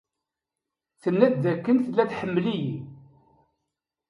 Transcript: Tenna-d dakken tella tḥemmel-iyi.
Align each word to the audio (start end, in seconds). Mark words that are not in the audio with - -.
Tenna-d 1.01 1.35
dakken 1.43 1.77
tella 1.83 2.03
tḥemmel-iyi. 2.11 2.75